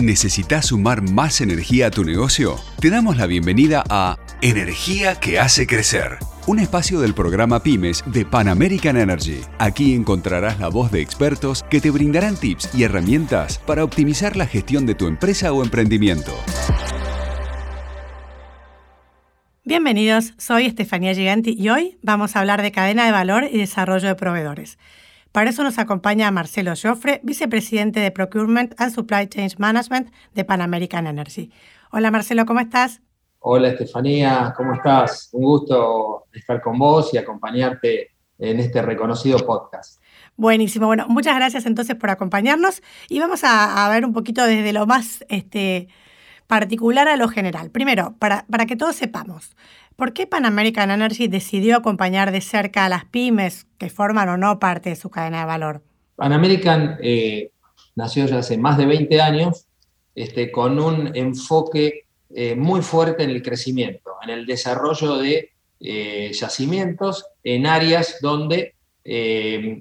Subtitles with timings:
[0.00, 2.56] ¿Necesitas sumar más energía a tu negocio?
[2.80, 8.24] Te damos la bienvenida a Energía que hace crecer, un espacio del programa Pymes de
[8.24, 9.42] Pan American Energy.
[9.58, 14.46] Aquí encontrarás la voz de expertos que te brindarán tips y herramientas para optimizar la
[14.46, 16.32] gestión de tu empresa o emprendimiento.
[19.64, 24.08] Bienvenidos, soy Estefanía Giganti y hoy vamos a hablar de cadena de valor y desarrollo
[24.08, 24.78] de proveedores.
[25.32, 30.60] Para eso nos acompaña Marcelo Joffre, vicepresidente de Procurement and Supply Chain Management de Pan
[30.60, 31.52] American Energy.
[31.92, 33.00] Hola Marcelo, ¿cómo estás?
[33.38, 35.28] Hola Estefanía, ¿cómo estás?
[35.32, 38.10] Un gusto estar con vos y acompañarte
[38.40, 40.02] en este reconocido podcast.
[40.36, 44.86] Buenísimo, bueno, muchas gracias entonces por acompañarnos y vamos a, ver un poquito desde lo
[44.86, 45.86] más este,
[46.48, 47.70] particular a lo general.
[47.70, 49.54] Primero, para, para que todos sepamos,
[50.00, 54.38] ¿Por qué Pan American Energy decidió acompañar de cerca a las pymes que forman o
[54.38, 55.82] no parte de su cadena de valor?
[56.16, 57.50] Pan American eh,
[57.96, 59.66] nació ya hace más de 20 años
[60.14, 66.32] este, con un enfoque eh, muy fuerte en el crecimiento, en el desarrollo de eh,
[66.32, 68.76] yacimientos en áreas donde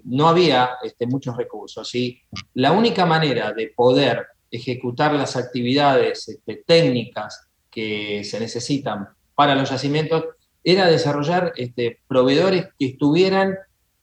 [0.03, 1.95] no había este, muchos recursos.
[1.95, 2.21] Y
[2.55, 9.07] la única manera de poder ejecutar las actividades este, técnicas que se necesitan
[9.39, 10.25] para los yacimientos
[10.65, 13.55] era desarrollar este, proveedores que estuvieran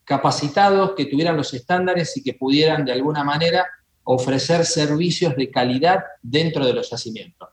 [0.02, 3.66] capacitados, que tuvieran los estándares y que pudieran de alguna manera
[4.04, 7.50] ofrecer servicios de calidad dentro de los yacimientos.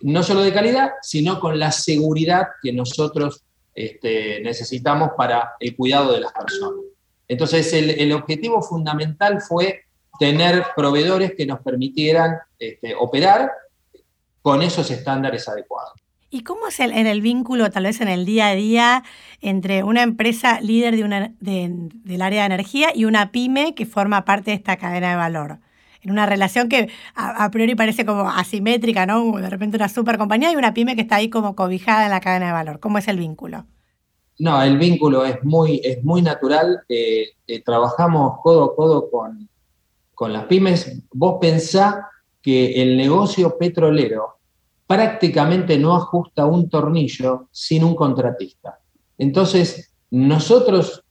[0.00, 6.14] No solo de calidad, sino con la seguridad que nosotros este, necesitamos para el cuidado
[6.14, 6.80] de las personas.
[7.28, 9.82] Entonces, el, objetivo fundamental fue
[10.18, 13.52] tener proveedores que nos permitieran este, operar
[14.40, 16.07] con esos estándares adecuados.
[16.30, 19.02] ¿Y cómo es el, en el vínculo, tal vez en el día a día,
[19.40, 24.26] entre una empresa líder de una, del área de energía y una pyme que forma
[24.26, 25.58] parte de esta cadena de valor?
[26.02, 29.32] En una relación que a, priori parece como asimétrica, ¿no?
[29.38, 32.20] De repente una super compañía y una pyme que está ahí como cobijada en la
[32.20, 32.78] cadena de valor.
[32.78, 33.64] ¿Cómo es el vínculo?
[34.38, 36.82] No, el vínculo es muy, es muy natural.
[36.88, 39.48] Eh, eh, trabajamos codo a codo con,
[40.14, 41.02] con las pymes.
[41.12, 42.08] Vos pensá
[42.40, 44.37] que el negocio petrolero
[44.88, 48.80] prácticamente no ajusta un tornillo sin un contratista.
[49.18, 51.04] Entonces, nosotros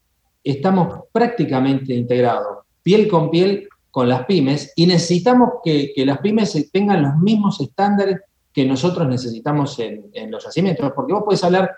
[0.44, 7.04] estamos prácticamente integrados, piel con piel, con las pymes y necesitamos que, las pymes tengan
[7.04, 8.22] los mismos estándares
[8.52, 11.72] que nosotros necesitamos en, los yacimientos, porque vos puedes hablar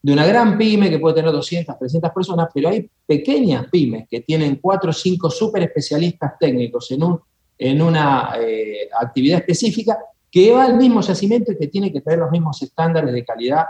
[0.00, 4.22] de una gran pyme que puede tener 200, 300 personas, pero hay pequeñas pymes que
[4.22, 6.90] tienen 4 o 5 super especialistas técnicos
[7.58, 9.98] en una eh, actividad específica
[10.32, 13.66] que va al mismo yacimiento y que tiene que tener los mismos estándares de calidad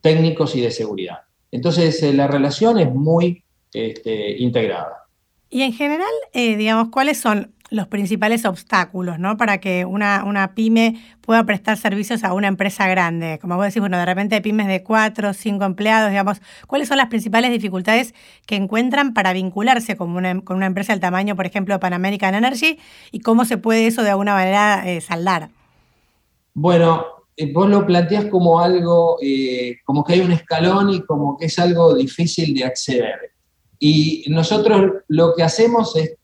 [0.00, 1.18] técnicos y de seguridad.
[1.50, 5.08] Entonces, eh, la relación es muy este, integrada.
[5.50, 9.36] Y en general, eh, digamos, ¿cuáles son los principales obstáculos ¿no?
[9.36, 13.40] para que una, una, pyme pueda prestar servicios a una empresa grande?
[13.40, 16.98] Como vos decís, bueno, de repente hay pymes de cuatro, cinco empleados, digamos, ¿cuáles son
[16.98, 18.14] las principales dificultades
[18.46, 22.36] que encuentran para vincularse con una, con una empresa del tamaño, por ejemplo, Pan American
[22.36, 22.78] Energy,
[23.10, 25.50] y cómo se puede eso de alguna manera eh, saldar?
[26.58, 27.04] Bueno,
[27.36, 31.46] eh, vos lo planteás como algo, eh, como que hay un escalón y como que
[31.46, 33.32] es algo difícil de acceder.
[33.78, 36.16] Y nosotros lo que hacemos es,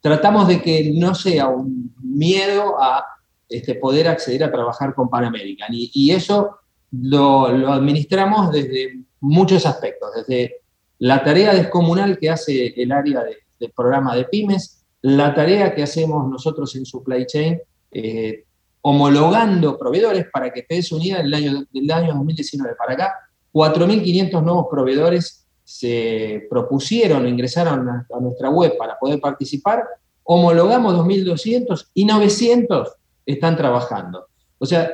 [0.00, 3.04] tratamos de que no sea un miedo a
[3.48, 5.68] este, poder acceder a trabajar con Pan American.
[5.70, 6.56] Y, eso
[6.90, 10.56] lo, administramos desde muchos aspectos, desde
[10.98, 13.22] la tarea descomunal que hace el área
[13.60, 17.60] del programa de pymes, la tarea que hacemos nosotros en supply chain,
[17.92, 18.42] eh,
[18.88, 23.14] homologando proveedores para que estés unida del año, del año 2019 para acá.
[23.52, 29.84] 4.500 nuevos proveedores se propusieron, ingresaron a, nuestra web para poder participar.
[30.22, 32.88] Homologamos 2.200 y 900
[33.26, 34.28] están trabajando.
[34.56, 34.90] O sea,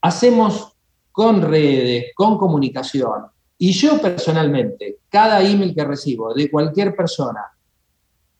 [0.00, 0.72] hacemos
[1.12, 3.26] con redes, con comunicación.
[3.58, 7.42] Y yo personalmente, cada email que recibo de cualquier persona,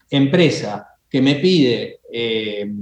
[0.09, 2.73] empresa, que me pide eh,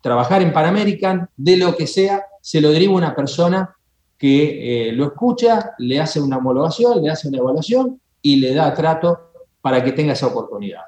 [0.00, 3.74] trabajar en Pan American, de lo que sea, se lo deriva una persona
[4.16, 8.74] que eh, lo escucha, le hace una homologación, le hace una evaluación y le da
[8.74, 9.30] trato
[9.60, 10.82] para que tenga esa oportunidad.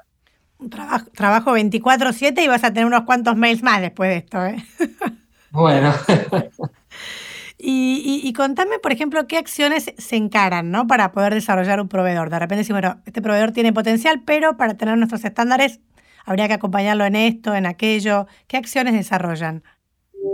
[0.69, 4.45] Trabajo, trabajo 24/7 y vas a tener unos cuantos mails más después de esto.
[4.45, 4.63] ¿eh?
[5.51, 5.93] Bueno.
[7.57, 10.87] y, contame, por ejemplo, qué acciones se encaran ¿no?
[10.87, 12.29] para poder desarrollar un proveedor.
[12.29, 15.81] De repente, si bueno, este proveedor tiene potencial, pero para tener nuestros estándares
[16.25, 18.27] habría que acompañarlo en esto, en aquello.
[18.47, 19.63] ¿Qué acciones desarrollan?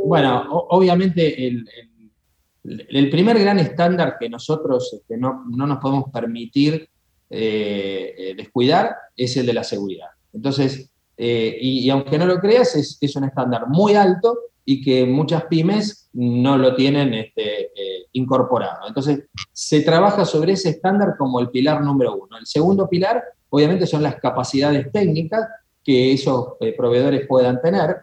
[0.06, 6.90] Bueno, obviamente el, primer gran estándar que nosotros este, no, nos podemos permitir
[7.30, 10.08] eh, eh, descuidar es el de la seguridad.
[10.34, 15.46] Entonces, y, aunque no lo creas, es, es, un estándar muy alto y que muchas
[15.46, 17.72] pymes no lo tienen este,
[18.12, 18.88] incorporado.
[18.88, 22.38] Entonces, se trabaja sobre ese estándar como el pilar número uno.
[22.38, 25.48] El segundo pilar, obviamente, son las capacidades técnicas
[25.88, 27.96] que esos proveedores puedan tener.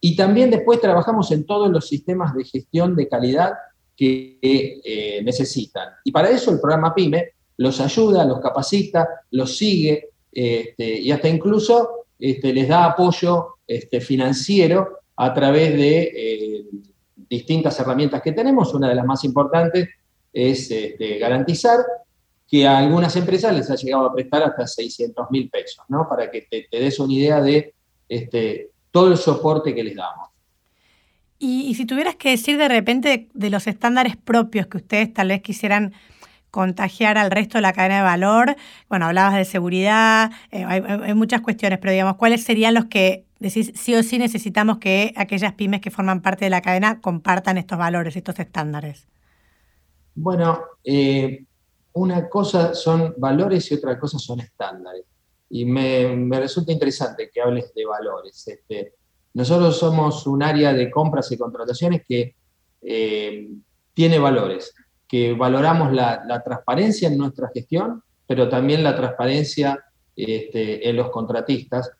[0.00, 3.52] Y también después trabajamos en todos los sistemas de gestión de calidad
[3.96, 5.88] que eh, necesitan.
[6.02, 11.28] Y para eso el programa PYME los ayuda, los capacita, los sigue este, y hasta
[11.28, 16.64] incluso este, les da apoyo este, financiero a través de eh,
[17.14, 18.74] distintas herramientas que tenemos.
[18.74, 19.88] Una de las más importantes
[20.32, 20.72] es
[21.20, 21.78] garantizar
[22.48, 26.08] que a algunas empresas les ha llegado a prestar hasta 600 mil pesos, ¿no?
[26.08, 27.74] Para que te, te des una idea de
[28.90, 30.28] todo el soporte que les damos.
[31.38, 35.40] Y, si tuvieras que decir de repente de los estándares propios que ustedes tal vez
[35.40, 35.92] quisieran
[36.50, 38.56] contagiar al resto de la cadena de valor,
[38.88, 43.70] bueno, hablabas de seguridad, eh, hay, muchas cuestiones, pero digamos, ¿cuáles serían los que decís
[43.76, 47.78] sí o sí necesitamos que aquellas pymes que forman parte de la cadena compartan estos
[47.78, 49.06] valores, estos estándares?
[50.16, 51.44] Bueno, eh,
[51.92, 55.04] una cosa son valores y otra cosa son estándares.
[55.50, 58.46] Y me, me resulta interesante que hables de valores.
[58.48, 58.94] Este,
[59.34, 62.34] nosotros somos un área de compras y contrataciones que
[62.82, 63.48] eh,
[63.94, 64.74] tiene valores,
[65.06, 69.78] que valoramos la, transparencia en nuestra gestión, pero también la transparencia
[70.14, 71.90] este, en los contratistas.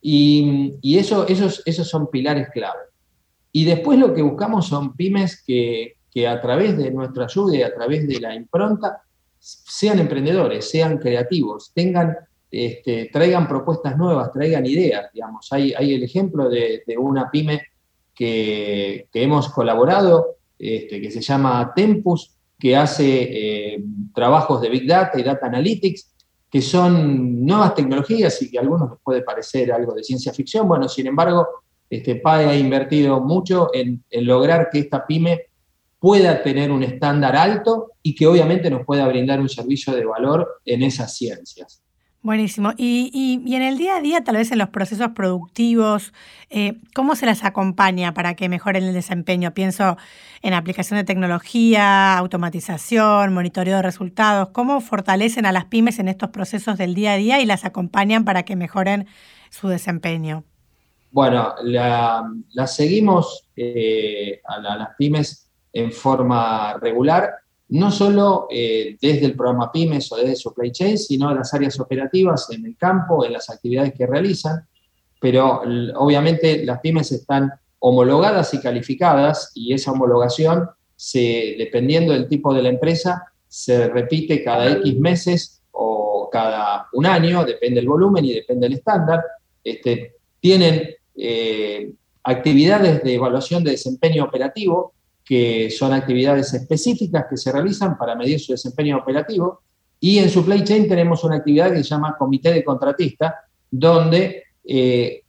[0.00, 2.80] Y, eso, esos, esos son pilares clave.
[3.52, 7.62] Y después lo que buscamos son pymes que, que a través de nuestra ayuda y
[7.62, 9.02] a través de la impronta
[9.38, 12.16] sean emprendedores, sean creativos, tengan
[12.50, 15.52] este, traigan propuestas nuevas, traigan ideas, digamos.
[15.52, 17.60] Hay, el ejemplo de, una pyme
[18.14, 25.18] que, hemos colaborado, este, que se llama Tempus, que hace eh, trabajos de Big Data
[25.20, 26.14] y Data Analytics,
[26.50, 30.66] que son nuevas tecnologías y que a algunos les puede parecer algo de ciencia ficción.
[30.66, 31.46] Bueno, sin embargo,
[31.90, 35.47] este, PAE ha invertido mucho en lograr que esta pyme
[35.98, 40.60] pueda tener un estándar alto y que obviamente nos pueda brindar un servicio de valor
[40.64, 41.82] en esas ciencias.
[42.20, 42.72] Buenísimo.
[42.76, 46.12] Y, en el día a día, tal vez en los procesos productivos,
[46.50, 49.54] eh, ¿cómo se las acompaña para que mejoren el desempeño?
[49.54, 49.96] Pienso
[50.42, 54.48] en aplicación de tecnología, automatización, monitoreo de resultados.
[54.50, 58.24] ¿Cómo fortalecen a las pymes en estos procesos del día a día y las acompañan
[58.24, 59.06] para que mejoren
[59.50, 60.44] su desempeño?
[61.10, 65.47] Bueno, las seguimos eh, a las pymes
[65.78, 67.34] en forma regular
[67.70, 72.48] no solo eh, desde el programa Pymes o desde Supply Chain, sino las áreas operativas
[72.50, 74.66] en el campo, en las actividades que realizan,
[75.20, 75.62] pero
[75.96, 82.62] obviamente las pymes están homologadas y calificadas y esa homologación, se, dependiendo del tipo de
[82.62, 88.32] la empresa, se repite cada X meses o cada un año, depende del volumen y
[88.32, 89.22] depende del estándar.
[89.62, 91.92] Este, tienen eh,
[92.22, 94.94] actividades de evaluación de desempeño operativo
[95.28, 99.60] que son actividades específicas que se realizan para medir su desempeño operativo.
[100.00, 103.34] Y en Supply Chain tenemos una actividad que se llama Comité de Contratista,
[103.70, 105.22] donde eh,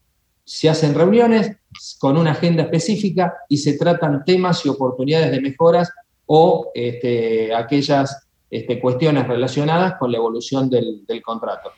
[0.46, 1.52] se hacen reuniones
[2.00, 5.92] con una agenda específica y se tratan temas y oportunidades de mejoras
[6.28, 11.72] o este, aquellas este, cuestiones relacionadas con la evolución del, contrato.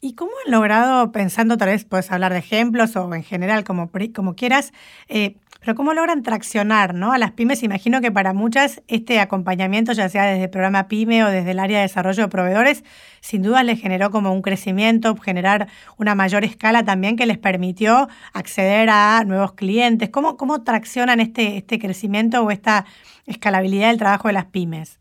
[0.00, 3.90] ¿Y cómo han logrado, pensando tal vez puedes hablar de ejemplos o en general como,
[4.12, 4.72] como quieras,
[5.08, 7.12] eh, pero ¿cómo logran traccionar ¿no?
[7.12, 7.62] a las pymes?
[7.62, 11.58] Imagino que para muchas este acompañamiento, ya sea desde el programa PYME o desde el
[11.58, 12.82] área de desarrollo de proveedores,
[13.20, 18.08] sin duda les generó como un crecimiento, generar una mayor escala también que les permitió
[18.32, 20.10] acceder a nuevos clientes.
[20.10, 22.86] ¿Cómo, cómo traccionan este, este crecimiento o esta
[23.26, 24.98] escalabilidad del trabajo de las pymes?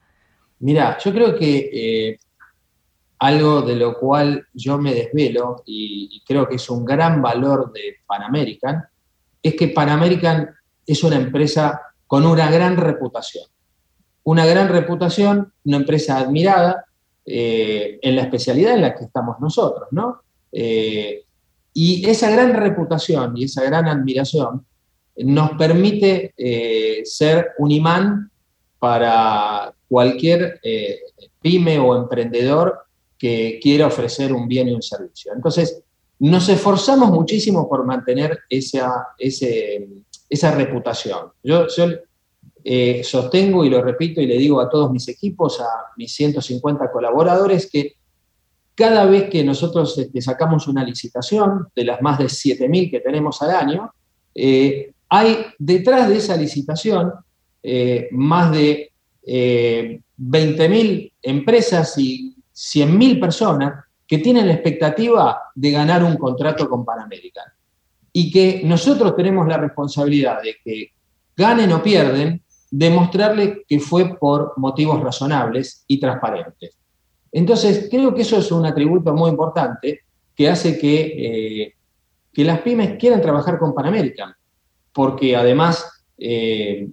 [0.60, 2.20] Mira, yo creo que eh,
[3.20, 7.98] algo de lo cual yo me desvelo y, creo que es un gran valor de
[8.06, 8.84] Pan American
[9.42, 10.50] es que Pan American
[10.92, 13.46] es una empresa con una gran reputación.
[14.24, 16.86] Una gran reputación, una empresa admirada
[17.26, 20.22] eh, en la especialidad en la que estamos nosotros, ¿no?
[20.52, 21.24] Eh,
[21.74, 24.66] y esa gran reputación y esa gran admiración
[25.18, 28.32] nos permite eh, ser un imán
[28.80, 30.60] para cualquier
[31.42, 32.80] pyme o emprendedor
[33.18, 35.32] que quiera ofrecer un bien y un servicio.
[35.36, 35.84] Entonces,
[36.20, 39.08] nos esforzamos muchísimo por mantener esa,
[40.30, 41.32] esa reputación.
[41.44, 41.66] Yo,
[42.64, 45.68] eh, sostengo y lo repito y le digo a todos mis equipos, a
[45.98, 47.96] mis 150 colaboradores, que
[48.76, 53.42] cada vez que nosotros este, sacamos una licitación, de las más de 7.000 que tenemos
[53.42, 53.92] al año,
[54.36, 57.12] eh, hay detrás de esa licitación
[57.64, 58.92] eh, más de
[59.26, 67.08] 20.000 empresas y 100.000 personas que tienen la expectativa de ganar un contrato con Pan
[68.20, 70.92] y que nosotros tenemos la responsabilidad de que
[71.38, 76.76] ganen o pierden, demostrarle que fue por motivos razonables y transparentes.
[77.32, 80.02] Entonces, creo que eso es un atributo muy importante
[80.36, 81.74] que hace que, eh,
[82.34, 84.34] que las pymes quieran trabajar con Pan American,
[84.92, 86.90] porque además eh,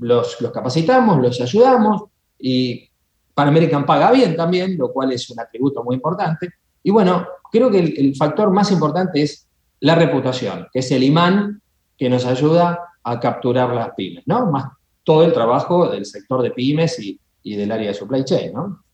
[0.00, 2.02] los, capacitamos, los ayudamos
[2.38, 2.90] y
[3.32, 6.50] Pan American paga bien también, lo cual es un atributo muy importante.
[6.82, 9.47] Y bueno, creo que el factor más importante es
[9.80, 11.62] la reputación, que es el imán
[11.96, 14.50] que nos ayuda a capturar las pymes, ¿no?
[14.50, 14.66] Más
[15.08, 17.18] todo el trabajo del sector de pymes y,
[17.56, 18.84] del área de supply chain, ¿no?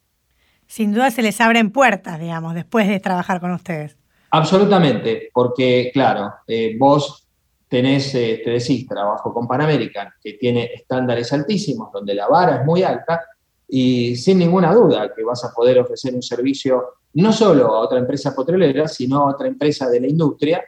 [0.68, 3.96] Sin duda se les abren puertas, digamos, después de trabajar con ustedes.
[4.30, 7.26] Absolutamente, porque claro, eh, vos
[7.68, 12.60] tenés, eh, te decís, trabajo con Pan American, que tiene estándares altísimos, donde la vara
[12.60, 13.20] es muy alta,
[13.68, 17.98] y sin ninguna duda que vas a poder ofrecer un servicio no solo a otra
[17.98, 20.62] empresa petrolera, sino a otra empresa de la industria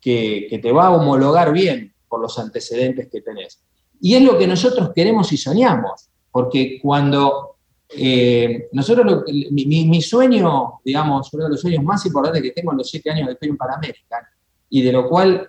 [0.00, 3.62] que, te va a homologar bien por los antecedentes que tenés.
[4.00, 7.56] Y es lo que nosotros queremos y soñamos, porque cuando
[7.90, 12.88] eh, nosotros, mi, sueño, digamos, uno de los sueños más importantes que tengo en los
[12.88, 14.28] siete años de estoy en Panamérica,
[14.68, 15.48] y de lo cual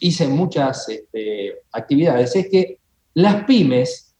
[0.00, 2.78] hice muchas este, actividades, es que
[3.14, 4.14] las pymes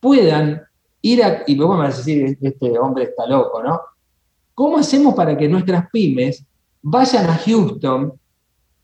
[0.00, 0.62] puedan
[1.00, 3.80] ir a, y vos me vas a decir, este hombre está loco, ¿no?
[4.54, 6.44] ¿Cómo hacemos para que nuestras pymes
[6.82, 8.12] vayan a Houston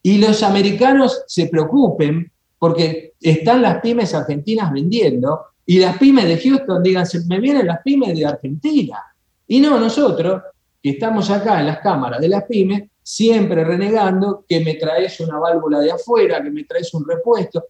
[0.09, 6.39] y los americanos se preocupen porque están las pymes argentinas vendiendo y las pymes de
[6.39, 9.03] Houston digan, me vienen las pymes de Argentina.
[9.47, 10.45] Y no nosotros,
[10.83, 15.39] que estamos acá en las cámaras de las pymes, siempre renegando que me traes una
[15.39, 17.67] válvula de afuera, que me traes un repuesto.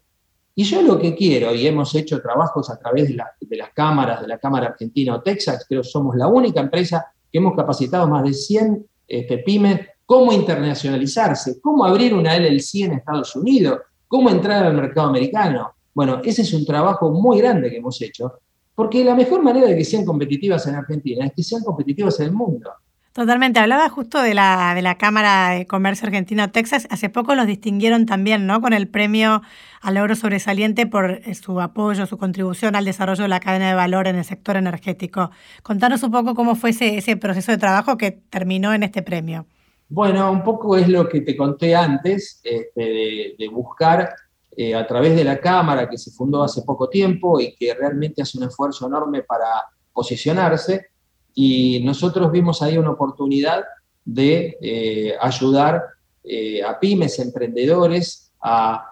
[0.54, 4.28] Y yo lo que quiero, y hemos hecho trabajos a través de, las cámaras, de
[4.28, 8.22] la Cámara Argentina o Texas, creo que somos la única empresa que hemos capacitado más
[8.22, 14.64] de 100 este, pymes, cómo internacionalizarse, cómo abrir una LLC en Estados Unidos, ¿Cómo entrar
[14.64, 15.74] al mercado americano?
[15.92, 18.40] Bueno, ese es un trabajo muy grande que hemos hecho,
[18.74, 22.26] porque la mejor manera de que sean competitivas en Argentina es que sean competitivas en
[22.26, 22.70] el mundo.
[23.12, 23.60] Totalmente.
[23.60, 26.86] Hablaba justo de la, de la Cámara de Comercio Argentino-Texas.
[26.88, 28.62] Hace poco los distinguieron también, ¿no?
[28.62, 29.42] Con el premio
[29.82, 33.74] al logro sobresaliente por eh, su apoyo, su contribución al desarrollo de la cadena de
[33.74, 35.32] valor en el sector energético.
[35.62, 39.46] Contanos un poco cómo fue ese, ese proceso de trabajo que terminó en este premio.
[39.90, 44.14] Bueno, un poco es lo que te conté antes, este, de, buscar
[44.54, 48.20] eh, a través de la Cámara que se fundó hace poco tiempo y que realmente
[48.20, 49.46] hace un esfuerzo enorme para
[49.92, 50.88] posicionarse.
[51.34, 53.64] Y nosotros vimos ahí una oportunidad
[54.04, 55.82] de eh, ayudar
[56.22, 58.84] eh, a pymes, emprendedores, a,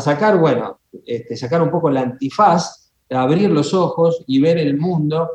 [0.00, 5.28] sacar, bueno, este, sacar un poco la antifaz, abrir los ojos y ver el mundo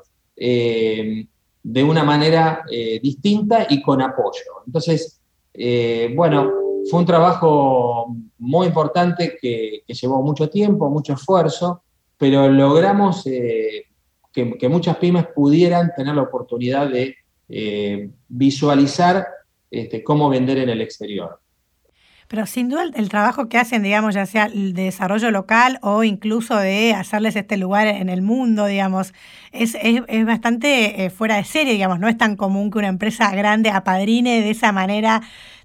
[1.70, 4.64] de una manera eh, distinta y con apoyo.
[4.66, 5.20] Entonces,
[5.54, 6.50] eh, bueno,
[6.90, 11.84] fue un trabajo muy importante que, llevó mucho tiempo, mucho esfuerzo,
[12.18, 13.88] pero logramos eh,
[14.32, 17.18] que, muchas pymes pudieran tener la oportunidad de
[18.30, 19.28] visualizar
[19.70, 21.38] este, cómo vender en el exterior.
[22.28, 26.58] Pero sin duda el, trabajo que hacen, digamos, ya sea de desarrollo local o incluso
[26.58, 29.14] de hacerles este lugar en el mundo, digamos,
[29.54, 29.78] es,
[30.26, 34.42] bastante eh, fuera de serie, digamos, no es tan común que una empresa grande apadrine
[34.42, 35.22] de esa manera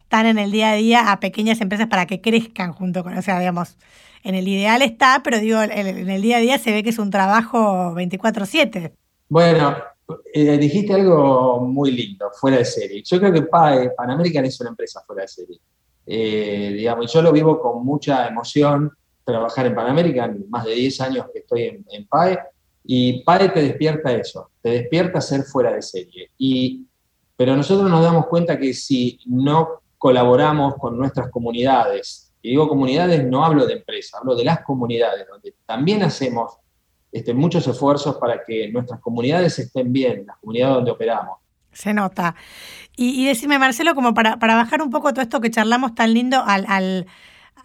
[0.09, 3.23] tan en el día a día a pequeñas empresas para que crezcan junto con, o
[3.23, 3.77] sea, digamos,
[4.23, 6.99] en el ideal está, pero digo, en el día a día se ve que es
[6.99, 8.93] un trabajo 24/7.
[9.29, 9.77] Bueno,
[10.33, 13.03] eh, dijiste algo muy lindo, fuera de serie.
[13.03, 15.59] Yo creo que Pan American es una empresa fuera de serie.
[16.07, 18.91] Eh, digamos, yo lo vivo con mucha emoción
[19.25, 22.39] trabajar en Panamérica, más de 10 años que estoy en, PAE,
[22.85, 26.31] y PAE te despierta eso, te despierta ser fuera de serie.
[26.37, 26.87] Y,
[27.37, 33.25] pero nosotros nos damos cuenta que si no colaboramos con nuestras comunidades, y digo comunidades,
[33.25, 36.59] no hablo de empresas, hablo de las comunidades, donde también hacemos
[37.13, 41.39] este, muchos esfuerzos para que nuestras comunidades estén bien, las comunidades donde operamos.
[41.73, 42.35] Se nota.
[42.97, 46.13] Y, y decime, Marcelo, como para, para, bajar un poco todo esto que charlamos tan
[46.13, 47.07] lindo al, al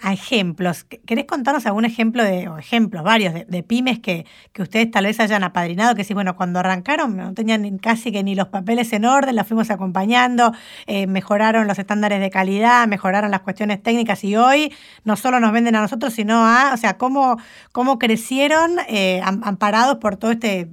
[0.01, 0.83] a ejemplos.
[0.83, 5.19] ¿Querés contarnos algún ejemplo de, o ejemplos varios, de, pymes que, que, ustedes tal vez
[5.19, 5.95] hayan apadrinado?
[5.95, 9.47] Que sí, bueno, cuando arrancaron no tenían casi que ni los papeles en orden, las
[9.47, 10.53] fuimos acompañando,
[10.85, 15.51] eh, mejoraron los estándares de calidad, mejoraron las cuestiones técnicas y hoy no solo nos
[15.51, 17.37] venden a nosotros, sino a, o sea, cómo,
[17.71, 20.69] cómo crecieron eh, amparados por todo este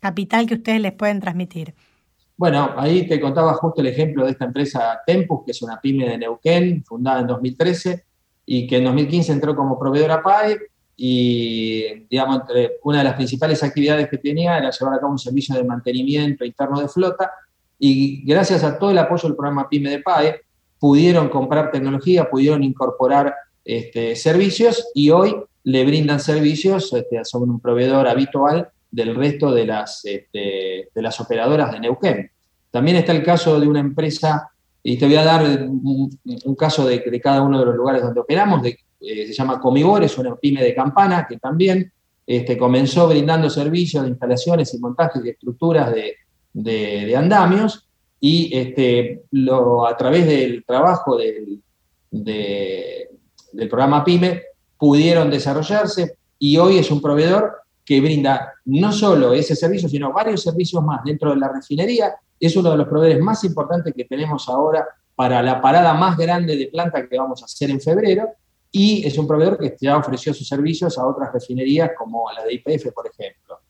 [0.00, 1.74] capital que ustedes les pueden transmitir.
[2.36, 6.08] Bueno, ahí te contaba justo el ejemplo de esta empresa Tempus, que es una pyme
[6.08, 8.04] de Neuquén, fundada en 2013
[8.46, 10.58] y que en 2015 entró como proveedora PAE
[10.96, 12.42] y, digamos,
[12.82, 16.44] una de las principales actividades que tenía era llevar a cabo un servicio de mantenimiento
[16.44, 17.30] interno de flota
[17.78, 20.40] y gracias a todo el apoyo del programa PYME de PAE
[20.78, 27.60] pudieron comprar tecnología, pudieron incorporar este, servicios y hoy le brindan servicios, este, son un
[27.60, 32.30] proveedor habitual del resto de las, este, de las operadoras de Neuquén.
[32.70, 34.48] También está el caso de una empresa,
[34.82, 38.62] y te voy a dar un, caso de, cada uno de los lugares donde operamos,
[38.62, 41.92] de, eh, se llama Comibor, es una pyme de campana que también
[42.24, 46.16] este, comenzó brindando servicios de instalaciones y montajes y estructuras de,
[46.52, 47.88] de andamios
[48.20, 49.24] y este,
[49.86, 51.60] a través del trabajo del
[53.68, 54.42] programa PYME
[54.78, 60.42] pudieron desarrollarse y hoy es un proveedor que brinda no solo ese servicio, sino varios
[60.42, 62.14] servicios más dentro de la refinería.
[62.40, 66.56] Es uno de los proveedores más importantes que tenemos ahora para la parada más grande
[66.56, 68.28] de planta que vamos a hacer en febrero
[68.70, 72.54] y es un proveedor que ya ofreció sus servicios a otras refinerías como la de
[72.54, 73.60] IPF, por ejemplo.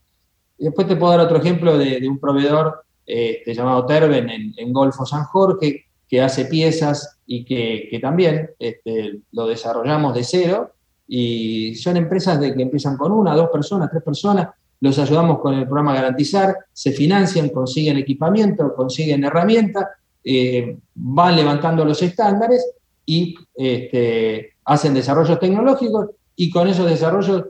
[0.56, 5.25] Después te puedo dar otro ejemplo de, un proveedor este, llamado Terben en Golfo San
[5.25, 10.73] Jorge, que hace piezas y que, también este, lo desarrollamos de cero.
[11.07, 14.49] Y son empresas de que empiezan con una, dos personas, tres personas,
[14.81, 19.87] los ayudamos con el programa Garantizar, se financian, consiguen equipamiento, consiguen herramientas,
[20.23, 22.75] eh, van levantando los estándares
[23.07, 27.45] y este, hacen desarrollos tecnológicos y con esos desarrollos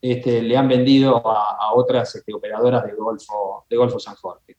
[0.00, 4.56] este, le han vendido a, otras este, operadoras de Golfo, de Golfo San Jorge.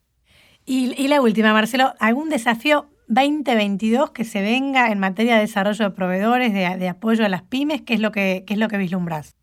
[0.66, 5.84] Y, y, la última, Marcelo, ¿algún desafío 2022 que se venga en materia de desarrollo
[5.84, 7.82] de proveedores, de, apoyo a las pymes?
[7.82, 9.36] ¿Qué es lo que, es lo que vislumbras?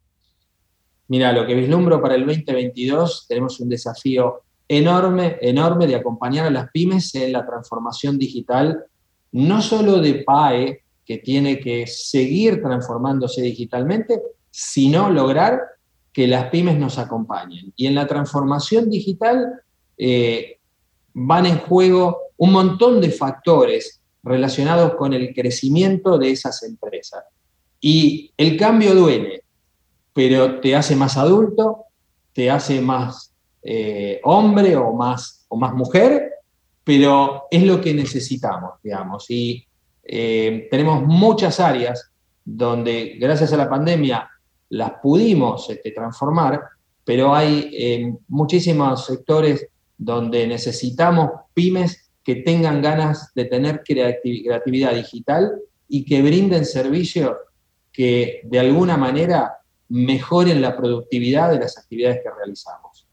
[1.08, 6.50] Mira, lo que vislumbro para el 2022, tenemos un desafío enorme, enorme de acompañar a
[6.50, 8.84] las pymes en la transformación digital,
[9.32, 14.20] no solo de PAE, que tiene que seguir transformándose digitalmente,
[14.50, 15.60] sino lograr
[16.12, 17.72] que las pymes nos acompañen.
[17.76, 19.60] Y en la transformación digital
[19.98, 20.58] eh,
[21.12, 27.24] van en juego un montón de factores relacionados con el crecimiento de esas empresas.
[27.80, 29.44] Y el cambio duele,
[30.12, 31.84] pero te hace más adulto,
[32.32, 36.32] te hace más eh, hombre o más, o más mujer,
[36.84, 39.26] pero es lo que necesitamos, digamos.
[39.30, 39.66] Y
[40.02, 42.10] eh, tenemos muchas áreas
[42.44, 44.28] donde gracias a la pandemia
[44.70, 46.62] las pudimos este, transformar,
[47.04, 55.62] pero hay eh, muchísimos sectores donde necesitamos pymes que tengan ganas de tener creatividad digital
[55.88, 57.32] y que brinden servicios
[57.90, 59.54] que de alguna manera
[59.88, 63.08] mejoren la productividad de las actividades que realizamos.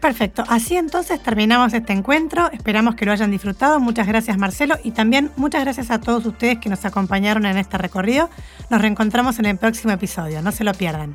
[0.00, 4.76] Perfecto, así entonces terminamos este encuentro, esperamos que lo hayan disfrutado, muchas gracias Marcelo.
[4.82, 8.30] Y también muchas gracias a todos ustedes que nos acompañaron en este recorrido,
[8.70, 11.14] nos reencontramos en el próximo episodio, no se lo pierdan.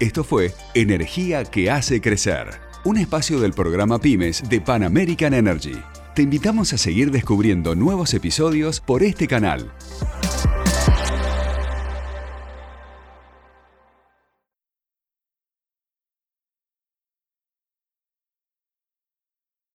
[0.00, 5.74] Esto fue Energía que hace crecer un espacio del programa Pymes de Pan American Energy.
[6.14, 9.72] Te invitamos a seguir descubriendo nuevos episodios por este canal.